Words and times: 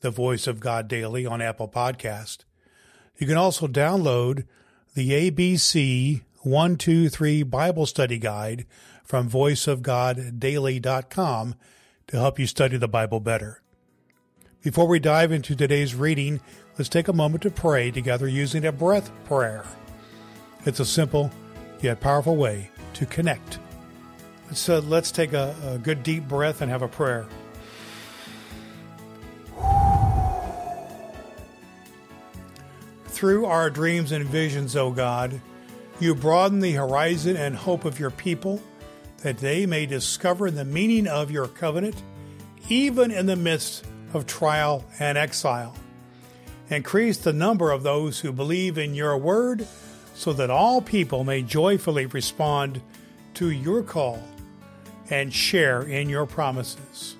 the 0.00 0.10
Voice 0.10 0.46
of 0.46 0.60
God 0.60 0.88
Daily 0.88 1.26
on 1.26 1.42
Apple 1.42 1.68
Podcast. 1.68 2.44
You 3.18 3.26
can 3.26 3.36
also 3.36 3.66
download 3.66 4.46
the 4.94 5.30
ABC 5.30 6.22
123 6.42 7.42
Bible 7.42 7.86
Study 7.86 8.18
Guide 8.18 8.66
from 9.02 9.30
voiceofgoddaily.com 9.30 11.54
to 12.06 12.16
help 12.16 12.38
you 12.38 12.46
study 12.46 12.76
the 12.76 12.86
Bible 12.88 13.20
better. 13.20 13.60
Before 14.62 14.86
we 14.86 14.98
dive 14.98 15.32
into 15.32 15.54
today's 15.54 15.94
reading, 15.94 16.40
let's 16.78 16.88
take 16.88 17.08
a 17.08 17.12
moment 17.12 17.42
to 17.42 17.50
pray 17.50 17.90
together 17.90 18.26
using 18.26 18.64
a 18.64 18.72
breath 18.72 19.10
prayer. 19.24 19.66
It's 20.64 20.80
a 20.80 20.86
simple 20.86 21.30
yet 21.82 22.00
powerful 22.00 22.36
way 22.36 22.70
to 22.94 23.06
connect. 23.06 23.58
So 24.52 24.78
uh, 24.78 24.80
let's 24.82 25.10
take 25.10 25.32
a, 25.32 25.54
a 25.66 25.78
good 25.78 26.02
deep 26.02 26.28
breath 26.28 26.62
and 26.62 26.70
have 26.70 26.82
a 26.82 26.88
prayer. 26.88 27.26
Through 33.14 33.46
our 33.46 33.70
dreams 33.70 34.10
and 34.10 34.24
visions, 34.24 34.74
O 34.74 34.90
God, 34.90 35.40
you 36.00 36.16
broaden 36.16 36.58
the 36.58 36.72
horizon 36.72 37.36
and 37.36 37.54
hope 37.54 37.84
of 37.84 38.00
your 38.00 38.10
people 38.10 38.60
that 39.22 39.38
they 39.38 39.66
may 39.66 39.86
discover 39.86 40.50
the 40.50 40.64
meaning 40.64 41.06
of 41.06 41.30
your 41.30 41.46
covenant, 41.46 41.94
even 42.68 43.12
in 43.12 43.26
the 43.26 43.36
midst 43.36 43.84
of 44.12 44.26
trial 44.26 44.84
and 44.98 45.16
exile. 45.16 45.76
Increase 46.70 47.18
the 47.18 47.32
number 47.32 47.70
of 47.70 47.84
those 47.84 48.18
who 48.18 48.32
believe 48.32 48.78
in 48.78 48.96
your 48.96 49.16
word 49.16 49.68
so 50.16 50.32
that 50.32 50.50
all 50.50 50.82
people 50.82 51.22
may 51.22 51.40
joyfully 51.40 52.06
respond 52.06 52.82
to 53.34 53.48
your 53.48 53.84
call 53.84 54.20
and 55.08 55.32
share 55.32 55.82
in 55.82 56.08
your 56.08 56.26
promises. 56.26 57.14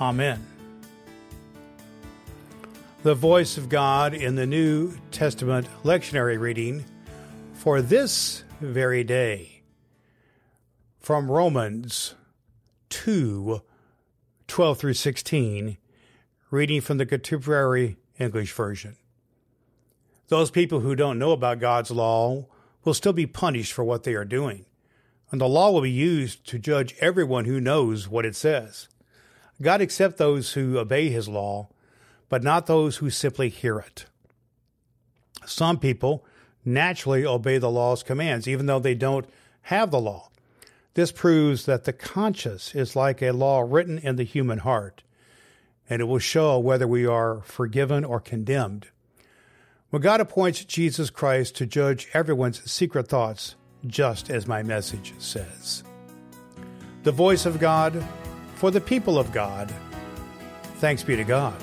Amen 0.00 0.57
the 3.02 3.14
voice 3.14 3.56
of 3.56 3.68
God 3.68 4.12
in 4.12 4.34
the 4.34 4.46
New 4.46 4.98
Testament 5.12 5.68
lectionary 5.84 6.38
reading 6.38 6.84
for 7.54 7.80
this 7.80 8.42
very 8.60 9.04
day 9.04 9.62
from 10.98 11.30
Romans 11.30 12.16
2 12.88 13.62
12 14.48 14.78
through 14.78 14.94
16, 14.94 15.76
reading 16.50 16.80
from 16.80 16.98
the 16.98 17.06
Contemporary 17.06 17.98
English 18.18 18.52
Version. 18.52 18.96
Those 20.26 20.50
people 20.50 20.80
who 20.80 20.96
don't 20.96 21.20
know 21.20 21.30
about 21.32 21.60
God's 21.60 21.92
law 21.92 22.46
will 22.82 22.94
still 22.94 23.12
be 23.12 23.26
punished 23.26 23.72
for 23.72 23.84
what 23.84 24.02
they 24.02 24.14
are 24.14 24.24
doing, 24.24 24.64
and 25.30 25.40
the 25.40 25.46
law 25.46 25.70
will 25.70 25.82
be 25.82 25.90
used 25.90 26.44
to 26.48 26.58
judge 26.58 26.96
everyone 26.98 27.44
who 27.44 27.60
knows 27.60 28.08
what 28.08 28.24
it 28.24 28.34
says. 28.34 28.88
God 29.62 29.80
accepts 29.80 30.18
those 30.18 30.54
who 30.54 30.78
obey 30.78 31.10
his 31.10 31.28
law 31.28 31.68
but 32.28 32.42
not 32.42 32.66
those 32.66 32.96
who 32.96 33.10
simply 33.10 33.48
hear 33.48 33.78
it. 33.78 34.06
Some 35.46 35.78
people 35.78 36.24
naturally 36.64 37.24
obey 37.24 37.58
the 37.58 37.70
law's 37.70 38.02
commands, 38.02 38.46
even 38.46 38.66
though 38.66 38.78
they 38.78 38.94
don't 38.94 39.26
have 39.62 39.90
the 39.90 40.00
law. 40.00 40.28
This 40.94 41.12
proves 41.12 41.64
that 41.66 41.84
the 41.84 41.92
conscience 41.92 42.74
is 42.74 42.96
like 42.96 43.22
a 43.22 43.32
law 43.32 43.60
written 43.60 43.98
in 43.98 44.16
the 44.16 44.24
human 44.24 44.58
heart, 44.58 45.02
and 45.88 46.02
it 46.02 46.06
will 46.06 46.18
show 46.18 46.58
whether 46.58 46.86
we 46.86 47.06
are 47.06 47.40
forgiven 47.42 48.04
or 48.04 48.20
condemned. 48.20 48.88
When 49.90 50.02
God 50.02 50.20
appoints 50.20 50.64
Jesus 50.64 51.08
Christ 51.08 51.56
to 51.56 51.66
judge 51.66 52.08
everyone's 52.12 52.70
secret 52.70 53.08
thoughts, 53.08 53.54
just 53.86 54.28
as 54.28 54.46
my 54.46 54.62
message 54.62 55.14
says. 55.18 55.82
The 57.04 57.12
voice 57.12 57.46
of 57.46 57.58
God 57.58 58.04
for 58.56 58.70
the 58.70 58.80
people 58.80 59.18
of 59.18 59.32
God. 59.32 59.72
Thanks 60.78 61.02
be 61.02 61.16
to 61.16 61.24
God. 61.24 61.62